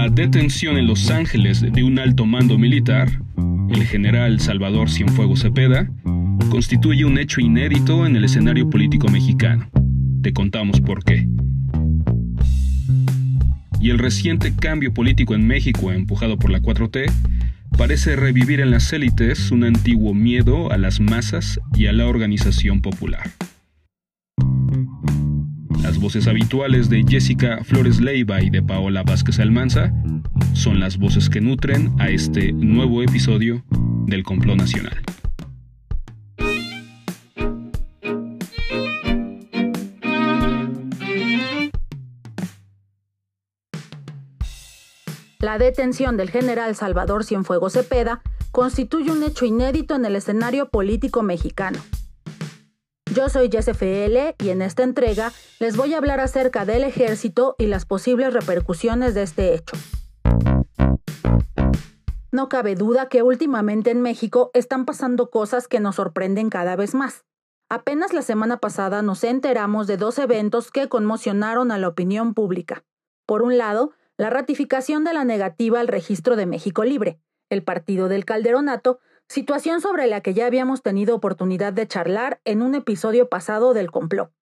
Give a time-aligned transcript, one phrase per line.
[0.00, 3.20] La detención en Los Ángeles de un alto mando militar,
[3.68, 5.90] el general Salvador Cienfuegos Cepeda,
[6.48, 9.68] constituye un hecho inédito en el escenario político mexicano.
[10.22, 11.28] Te contamos por qué.
[13.78, 17.12] Y el reciente cambio político en México empujado por la 4T
[17.76, 22.80] parece revivir en las élites un antiguo miedo a las masas y a la organización
[22.80, 23.30] popular.
[26.00, 29.92] Voces habituales de Jessica Flores Leiva y de Paola Vázquez Almanza
[30.54, 33.62] son las voces que nutren a este nuevo episodio
[34.06, 34.96] del Complot Nacional.
[45.38, 51.22] La detención del general Salvador Cienfuegos Cepeda constituye un hecho inédito en el escenario político
[51.22, 51.78] mexicano.
[53.14, 57.66] Yo soy L y en esta entrega les voy a hablar acerca del ejército y
[57.66, 59.76] las posibles repercusiones de este hecho.
[62.30, 66.94] No cabe duda que últimamente en México están pasando cosas que nos sorprenden cada vez
[66.94, 67.24] más.
[67.68, 72.84] Apenas la semana pasada nos enteramos de dos eventos que conmocionaron a la opinión pública.
[73.26, 78.08] Por un lado, la ratificación de la negativa al registro de México Libre, el partido
[78.08, 83.28] del Calderonato, situación sobre la que ya habíamos tenido oportunidad de charlar en un episodio
[83.28, 84.32] pasado del complot.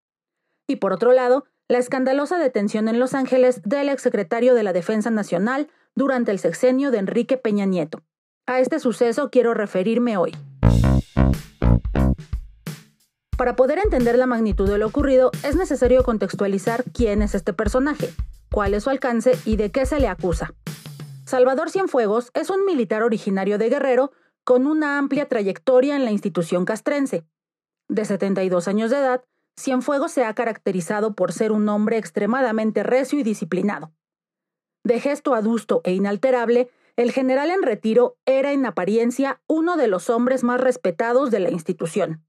[0.65, 5.11] Y por otro lado, la escandalosa detención en Los Ángeles del exsecretario de la Defensa
[5.11, 8.01] Nacional durante el sexenio de Enrique Peña Nieto.
[8.47, 10.35] A este suceso quiero referirme hoy.
[13.37, 18.09] Para poder entender la magnitud de lo ocurrido, es necesario contextualizar quién es este personaje,
[18.51, 20.55] cuál es su alcance y de qué se le acusa.
[21.25, 24.11] Salvador Cienfuegos es un militar originario de Guerrero
[24.49, 27.23] con una amplia trayectoria en la institución castrense.
[27.87, 29.23] De 72 años de edad,
[29.55, 33.93] Cienfuegos se ha caracterizado por ser un hombre extremadamente recio y disciplinado.
[34.83, 40.09] De gesto adusto e inalterable, el general en retiro era en apariencia uno de los
[40.09, 42.25] hombres más respetados de la institución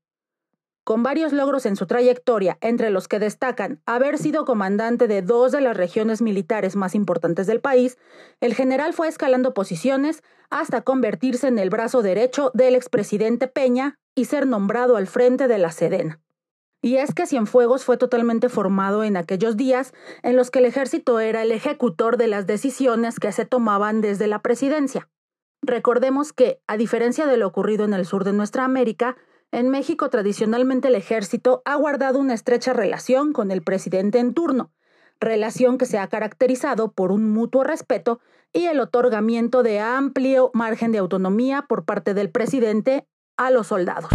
[0.90, 5.52] con varios logros en su trayectoria, entre los que destacan haber sido comandante de dos
[5.52, 7.96] de las regiones militares más importantes del país,
[8.40, 14.24] el general fue escalando posiciones hasta convertirse en el brazo derecho del expresidente Peña y
[14.24, 16.18] ser nombrado al frente de la Sedena.
[16.82, 19.92] Y es que Cienfuegos fue totalmente formado en aquellos días
[20.24, 24.26] en los que el ejército era el ejecutor de las decisiones que se tomaban desde
[24.26, 25.08] la presidencia.
[25.62, 29.16] Recordemos que, a diferencia de lo ocurrido en el sur de nuestra América,
[29.52, 34.70] en México, tradicionalmente el ejército ha guardado una estrecha relación con el presidente en turno,
[35.18, 38.20] relación que se ha caracterizado por un mutuo respeto
[38.52, 43.06] y el otorgamiento de amplio margen de autonomía por parte del presidente
[43.36, 44.10] a los soldados.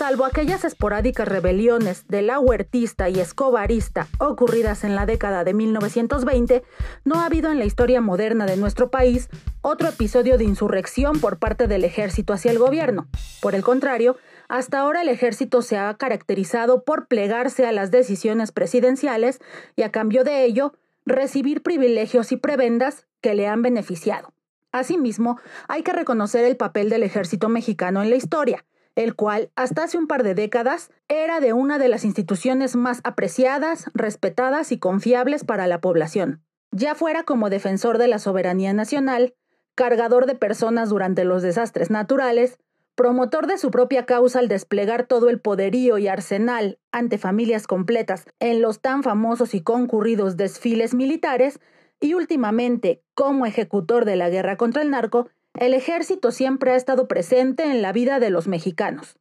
[0.00, 6.62] Salvo aquellas esporádicas rebeliones de la huertista y escobarista ocurridas en la década de 1920,
[7.04, 9.28] no ha habido en la historia moderna de nuestro país
[9.60, 13.08] otro episodio de insurrección por parte del ejército hacia el gobierno.
[13.42, 14.16] Por el contrario,
[14.48, 19.38] hasta ahora el ejército se ha caracterizado por plegarse a las decisiones presidenciales
[19.76, 20.72] y a cambio de ello
[21.04, 24.32] recibir privilegios y prebendas que le han beneficiado.
[24.72, 28.64] Asimismo, hay que reconocer el papel del ejército mexicano en la historia
[28.96, 33.00] el cual hasta hace un par de décadas era de una de las instituciones más
[33.04, 36.42] apreciadas, respetadas y confiables para la población,
[36.72, 39.34] ya fuera como defensor de la soberanía nacional,
[39.74, 42.58] cargador de personas durante los desastres naturales,
[42.94, 48.26] promotor de su propia causa al desplegar todo el poderío y arsenal ante familias completas
[48.40, 51.60] en los tan famosos y concurridos desfiles militares,
[52.00, 55.28] y últimamente como ejecutor de la guerra contra el narco,
[55.58, 59.16] el ejército siempre ha estado presente en la vida de los mexicanos.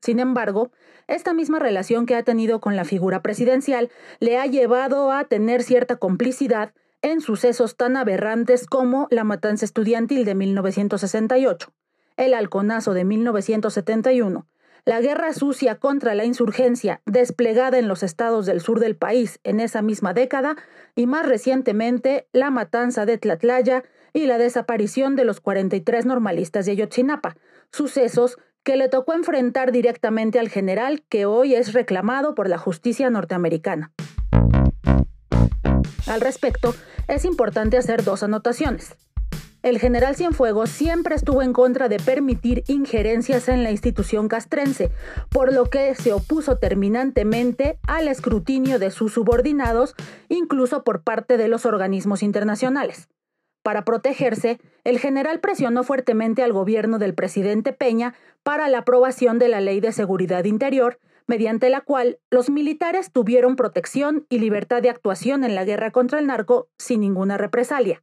[0.00, 0.70] Sin embargo,
[1.08, 3.90] esta misma relación que ha tenido con la figura presidencial
[4.20, 10.24] le ha llevado a tener cierta complicidad en sucesos tan aberrantes como la matanza estudiantil
[10.24, 11.72] de 1968,
[12.16, 14.46] el halconazo de 1971,
[14.84, 19.60] la guerra sucia contra la insurgencia desplegada en los estados del sur del país en
[19.60, 20.56] esa misma década
[20.96, 23.84] y más recientemente la matanza de Tlatlaya
[24.18, 27.36] y la desaparición de los 43 normalistas de Ayotzinapa,
[27.70, 33.10] sucesos que le tocó enfrentar directamente al general que hoy es reclamado por la justicia
[33.10, 33.92] norteamericana.
[36.08, 36.74] Al respecto,
[37.06, 38.96] es importante hacer dos anotaciones.
[39.62, 44.90] El general Cienfuegos siempre estuvo en contra de permitir injerencias en la institución castrense,
[45.30, 49.94] por lo que se opuso terminantemente al escrutinio de sus subordinados,
[50.28, 53.08] incluso por parte de los organismos internacionales.
[53.68, 59.48] Para protegerse, el general presionó fuertemente al gobierno del presidente Peña para la aprobación de
[59.48, 64.88] la Ley de Seguridad Interior, mediante la cual los militares tuvieron protección y libertad de
[64.88, 68.02] actuación en la guerra contra el narco sin ninguna represalia.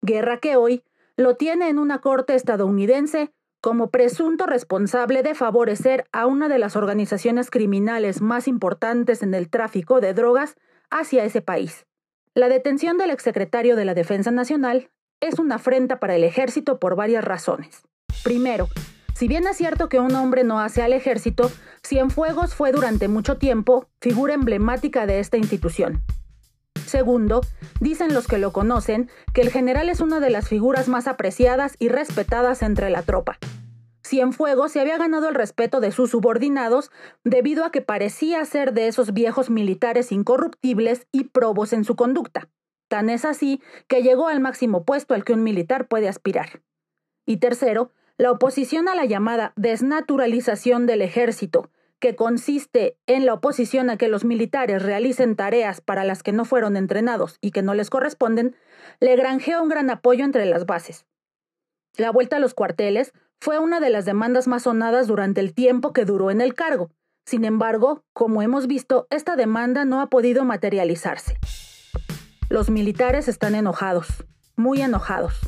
[0.00, 0.82] Guerra que hoy
[1.18, 6.74] lo tiene en una corte estadounidense como presunto responsable de favorecer a una de las
[6.74, 10.56] organizaciones criminales más importantes en el tráfico de drogas
[10.88, 11.84] hacia ese país.
[12.34, 14.88] La detención del exsecretario de la Defensa Nacional
[15.22, 17.82] es una afrenta para el ejército por varias razones.
[18.24, 18.68] Primero,
[19.14, 21.50] si bien es cierto que un hombre no hace al ejército,
[21.86, 26.02] Cienfuegos fue durante mucho tiempo figura emblemática de esta institución.
[26.86, 27.40] Segundo,
[27.80, 31.76] dicen los que lo conocen que el general es una de las figuras más apreciadas
[31.78, 33.38] y respetadas entre la tropa.
[34.04, 36.90] Cienfuegos se había ganado el respeto de sus subordinados
[37.22, 42.48] debido a que parecía ser de esos viejos militares incorruptibles y probos en su conducta.
[42.92, 46.60] Tan es así que llegó al máximo puesto al que un militar puede aspirar.
[47.24, 53.88] Y tercero, la oposición a la llamada desnaturalización del ejército, que consiste en la oposición
[53.88, 57.72] a que los militares realicen tareas para las que no fueron entrenados y que no
[57.72, 58.56] les corresponden,
[59.00, 61.06] le granjeó un gran apoyo entre las bases.
[61.96, 65.94] La vuelta a los cuarteles fue una de las demandas más sonadas durante el tiempo
[65.94, 66.90] que duró en el cargo.
[67.24, 71.38] Sin embargo, como hemos visto, esta demanda no ha podido materializarse.
[72.52, 74.08] Los militares están enojados,
[74.56, 75.40] muy enojados.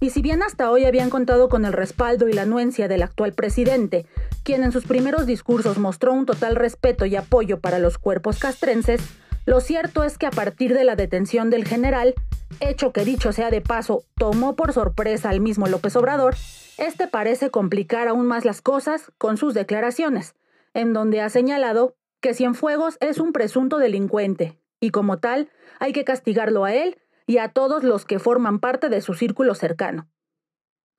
[0.00, 3.34] Y si bien hasta hoy habían contado con el respaldo y la anuencia del actual
[3.34, 4.06] presidente,
[4.42, 9.02] quien en sus primeros discursos mostró un total respeto y apoyo para los cuerpos castrenses,
[9.44, 12.14] lo cierto es que a partir de la detención del general,
[12.60, 16.36] hecho que dicho sea de paso, tomó por sorpresa al mismo López Obrador,
[16.78, 20.34] este parece complicar aún más las cosas con sus declaraciones,
[20.72, 26.04] en donde ha señalado que Cienfuegos es un presunto delincuente, y como tal hay que
[26.04, 30.08] castigarlo a él y a todos los que forman parte de su círculo cercano.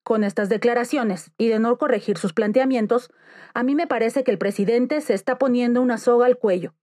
[0.03, 3.11] Con estas declaraciones y de no corregir sus planteamientos,
[3.53, 6.73] a mí me parece que el presidente se está poniendo una soga al cuello.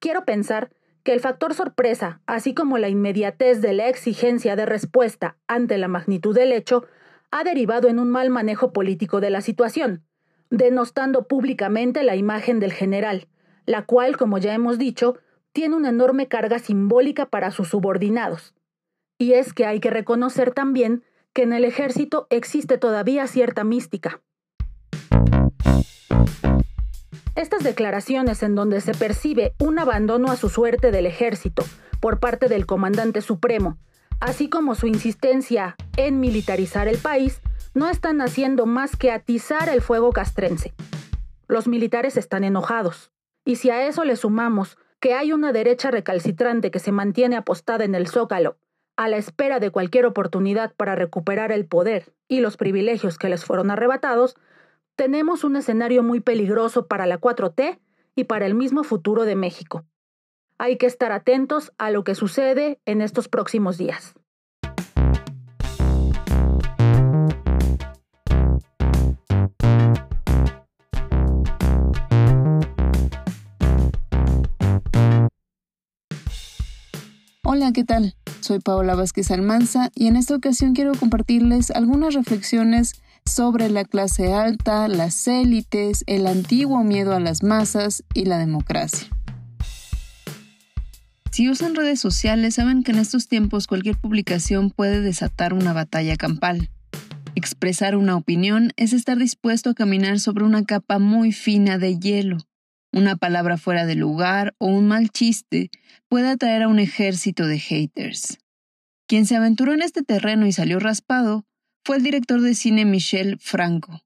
[0.00, 0.70] Quiero pensar
[1.02, 5.88] que el factor sorpresa, así como la inmediatez de la exigencia de respuesta ante la
[5.88, 6.84] magnitud del hecho,
[7.30, 10.04] ha derivado en un mal manejo político de la situación,
[10.50, 13.28] denostando públicamente la imagen del general,
[13.66, 15.16] la cual, como ya hemos dicho,
[15.56, 18.52] tiene una enorme carga simbólica para sus subordinados.
[19.16, 24.20] Y es que hay que reconocer también que en el ejército existe todavía cierta mística.
[27.34, 31.64] Estas declaraciones en donde se percibe un abandono a su suerte del ejército
[32.00, 33.78] por parte del comandante supremo,
[34.20, 37.40] así como su insistencia en militarizar el país,
[37.72, 40.74] no están haciendo más que atizar el fuego castrense.
[41.48, 43.10] Los militares están enojados,
[43.46, 44.76] y si a eso le sumamos
[45.06, 48.56] que hay una derecha recalcitrante que se mantiene apostada en el zócalo,
[48.96, 53.44] a la espera de cualquier oportunidad para recuperar el poder y los privilegios que les
[53.44, 54.34] fueron arrebatados,
[54.96, 57.78] tenemos un escenario muy peligroso para la 4T
[58.16, 59.84] y para el mismo futuro de México.
[60.58, 64.16] Hay que estar atentos a lo que sucede en estos próximos días.
[77.56, 78.14] Hola, ¿qué tal?
[78.40, 84.34] Soy Paola Vázquez Almanza y en esta ocasión quiero compartirles algunas reflexiones sobre la clase
[84.34, 89.08] alta, las élites, el antiguo miedo a las masas y la democracia.
[91.30, 96.16] Si usan redes sociales saben que en estos tiempos cualquier publicación puede desatar una batalla
[96.16, 96.68] campal.
[97.36, 102.36] Expresar una opinión es estar dispuesto a caminar sobre una capa muy fina de hielo
[102.96, 105.70] una palabra fuera de lugar o un mal chiste
[106.08, 108.38] puede atraer a un ejército de haters.
[109.06, 111.44] Quien se aventuró en este terreno y salió raspado
[111.84, 114.00] fue el director de cine Michel Franco.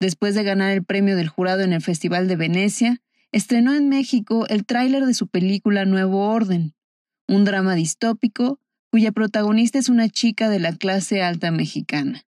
[0.00, 3.02] Después de ganar el premio del jurado en el Festival de Venecia,
[3.32, 6.72] estrenó en México el tráiler de su película Nuevo Orden,
[7.26, 8.60] un drama distópico
[8.92, 12.22] cuya protagonista es una chica de la clase alta mexicana.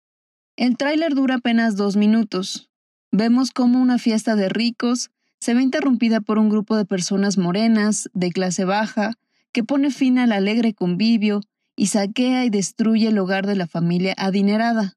[0.57, 2.69] El tráiler dura apenas dos minutos.
[3.09, 8.09] Vemos cómo una fiesta de ricos se ve interrumpida por un grupo de personas morenas,
[8.13, 9.13] de clase baja,
[9.51, 11.41] que pone fin al alegre convivio
[11.75, 14.93] y saquea y destruye el hogar de la familia adinerada.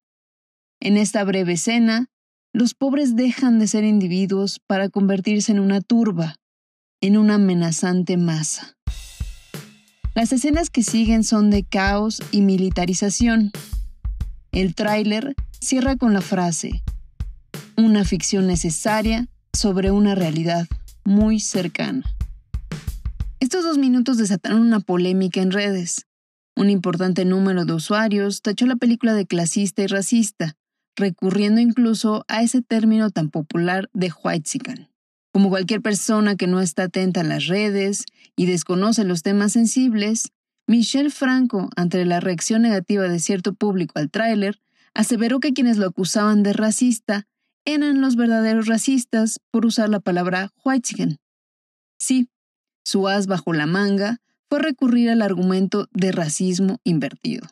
[0.80, 2.09] En esta breve escena,
[2.52, 6.37] los pobres dejan de ser individuos para convertirse en una turba,
[7.00, 8.76] en una amenazante masa.
[10.14, 13.52] Las escenas que siguen son de caos y militarización.
[14.50, 16.82] El tráiler cierra con la frase,
[17.76, 20.66] una ficción necesaria sobre una realidad
[21.04, 22.04] muy cercana.
[23.40, 26.07] Estos dos minutos desataron una polémica en redes.
[26.57, 30.57] Un importante número de usuarios tachó la película de clasista y racista,
[30.97, 34.90] recurriendo incluso a ese término tan popular de whitezican.
[35.33, 38.04] Como cualquier persona que no está atenta a las redes
[38.37, 40.33] y desconoce los temas sensibles,
[40.66, 44.61] Michelle Franco, ante la reacción negativa de cierto público al tráiler,
[44.95, 47.26] aseveró que quienes lo acusaban de racista
[47.64, 51.19] eran los verdaderos racistas por usar la palabra white
[51.99, 52.29] Sí,
[52.85, 57.47] su as bajo la manga fue recurrir al argumento de racismo invertido.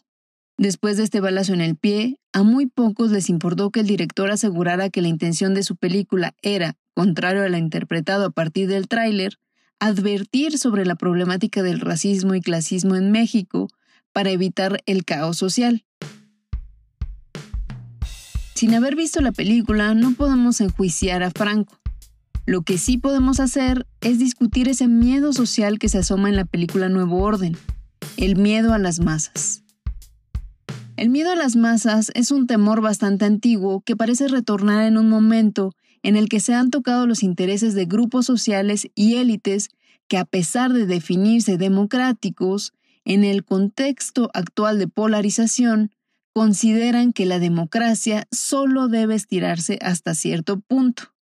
[0.56, 4.30] Después de este balazo en el pie, a muy pocos les importó que el director
[4.30, 8.88] asegurara que la intención de su película era, contrario a la interpretado a partir del
[8.88, 9.38] tráiler,
[9.78, 13.68] advertir sobre la problemática del racismo y clasismo en México
[14.12, 15.84] para evitar el caos social.
[18.58, 21.78] Sin haber visto la película, no podemos enjuiciar a Franco.
[22.44, 26.44] Lo que sí podemos hacer es discutir ese miedo social que se asoma en la
[26.44, 27.56] película Nuevo Orden,
[28.16, 29.62] el miedo a las masas.
[30.96, 35.08] El miedo a las masas es un temor bastante antiguo que parece retornar en un
[35.08, 35.70] momento
[36.02, 39.68] en el que se han tocado los intereses de grupos sociales y élites
[40.08, 42.72] que a pesar de definirse democráticos,
[43.04, 45.92] en el contexto actual de polarización,
[46.38, 51.12] consideran que la democracia solo debe estirarse hasta cierto punto.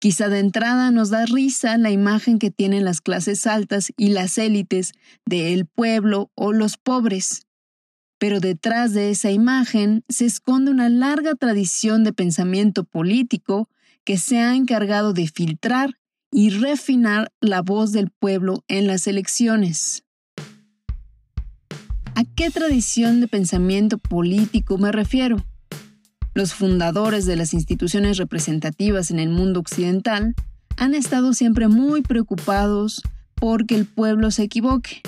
[0.00, 4.36] Quizá de entrada nos da risa la imagen que tienen las clases altas y las
[4.36, 4.90] élites
[5.26, 7.46] de el pueblo o los pobres.
[8.18, 13.68] Pero detrás de esa imagen se esconde una larga tradición de pensamiento político
[14.02, 16.00] que se ha encargado de filtrar
[16.32, 20.03] y refinar la voz del pueblo en las elecciones.
[22.16, 25.44] ¿A qué tradición de pensamiento político me refiero?
[26.32, 30.36] Los fundadores de las instituciones representativas en el mundo occidental
[30.76, 33.02] han estado siempre muy preocupados
[33.34, 35.02] porque el pueblo se equivoque.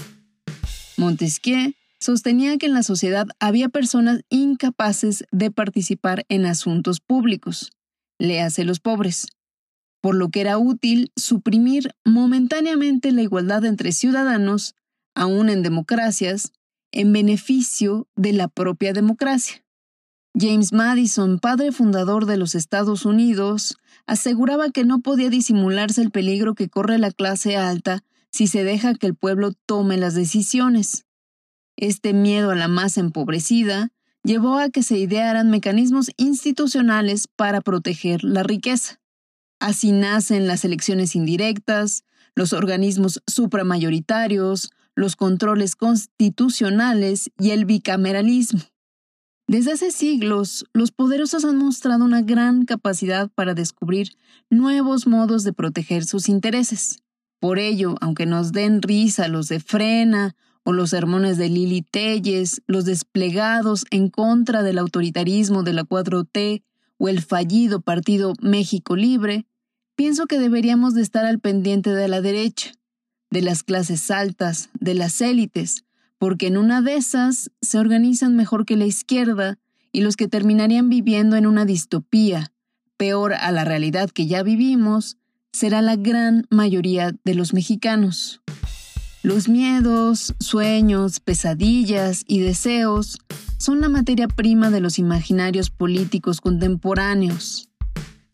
[0.97, 7.71] Montesquieu sostenía que en la sociedad había personas incapaces de participar en asuntos públicos,
[8.19, 9.29] léase los pobres,
[10.01, 14.75] por lo que era útil suprimir momentáneamente la igualdad entre ciudadanos,
[15.15, 16.53] aún en democracias,
[16.97, 19.63] en beneficio de la propia democracia.
[20.35, 23.77] James Madison, padre fundador de los Estados Unidos,
[24.07, 28.95] aseguraba que no podía disimularse el peligro que corre la clase alta si se deja
[28.95, 31.05] que el pueblo tome las decisiones.
[31.77, 33.91] Este miedo a la masa empobrecida
[34.25, 39.01] llevó a que se idearan mecanismos institucionales para proteger la riqueza.
[39.61, 48.61] Así nacen las elecciones indirectas, los organismos supramayoritarios, los controles constitucionales y el bicameralismo.
[49.47, 54.17] Desde hace siglos, los poderosos han mostrado una gran capacidad para descubrir
[54.51, 57.05] nuevos modos de proteger sus intereses.
[57.39, 60.35] Por ello, aunque nos den risa los de frena
[60.65, 66.65] o los sermones de Lili Telles, los desplegados en contra del autoritarismo de la 4T
[66.99, 69.47] o el fallido Partido México Libre,
[69.95, 72.73] pienso que deberíamos de estar al pendiente de la derecha,
[73.31, 75.85] de las clases altas, de las élites,
[76.19, 79.59] porque en una de esas se organizan mejor que la izquierda
[79.93, 82.53] y los que terminarían viviendo en una distopía,
[82.97, 85.19] peor a la realidad que ya vivimos,
[85.53, 88.43] será la gran mayoría de los mexicanos.
[89.23, 93.19] Los miedos, sueños, pesadillas y deseos
[93.59, 97.71] son la materia prima de los imaginarios políticos contemporáneos.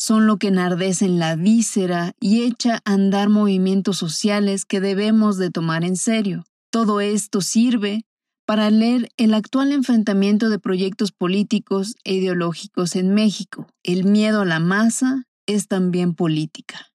[0.05, 5.39] Son lo que enardece en la víscera y echa a andar movimientos sociales que debemos
[5.39, 6.43] de tomar en serio.
[6.73, 8.05] Todo esto sirve
[8.45, 13.69] para leer el actual enfrentamiento de proyectos políticos e ideológicos en México.
[13.85, 16.89] El miedo a la masa es también política.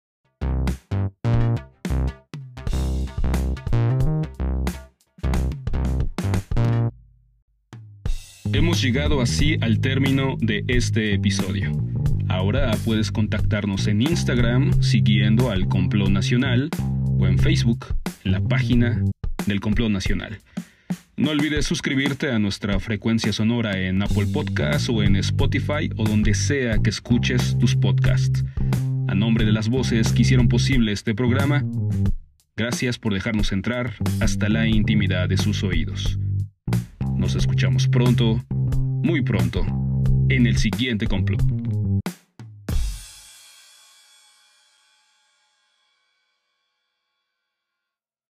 [8.53, 11.71] Hemos llegado así al término de este episodio.
[12.37, 16.69] Ahora puedes contactarnos en Instagram siguiendo al Complot Nacional
[17.19, 17.87] o en Facebook
[18.25, 19.03] en la página
[19.47, 20.39] del Complot Nacional.
[21.17, 26.35] No olvides suscribirte a nuestra frecuencia sonora en Apple Podcasts o en Spotify o donde
[26.35, 28.45] sea que escuches tus podcasts.
[29.09, 31.65] A nombre de las voces que hicieron posible este programa,
[32.55, 36.19] gracias por dejarnos entrar hasta la intimidad de sus oídos.
[37.17, 38.45] Nos escuchamos pronto,
[39.03, 39.65] muy pronto,
[40.29, 41.56] en el siguiente complot.